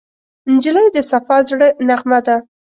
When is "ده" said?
2.25-2.35